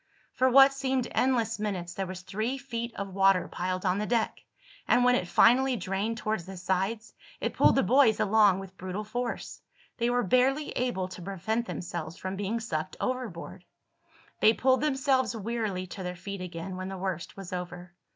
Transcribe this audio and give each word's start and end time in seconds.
For 0.33 0.49
what 0.49 0.73
seemed 0.73 1.07
endless 1.11 1.59
minutes 1.59 1.93
there 1.93 2.07
was 2.07 2.21
three 2.23 2.57
feet 2.57 2.91
of 2.95 3.13
water 3.13 3.47
piled 3.47 3.85
on 3.85 3.99
the 3.99 4.07
deck, 4.07 4.43
and 4.87 5.03
when 5.03 5.13
it 5.13 5.27
finally 5.27 5.75
drained 5.75 6.17
toward 6.17 6.39
the 6.39 6.57
sides 6.57 7.13
it 7.39 7.53
pulled 7.53 7.75
the 7.75 7.83
boys 7.83 8.19
along 8.19 8.57
with 8.57 8.75
brutal 8.79 9.03
force. 9.03 9.61
They 9.99 10.09
were 10.09 10.23
barely 10.23 10.69
able 10.71 11.07
to 11.09 11.21
prevent 11.21 11.67
themselves 11.67 12.17
from 12.17 12.35
being 12.35 12.59
sucked 12.59 12.97
overboard. 12.99 13.63
They 14.39 14.53
pulled 14.53 14.81
themselves 14.81 15.35
wearily 15.35 15.85
to 15.85 16.01
their 16.01 16.15
feet 16.15 16.41
again 16.41 16.77
when 16.77 16.89
the 16.89 16.97
worst 16.97 17.37
was 17.37 17.53
over. 17.53 17.93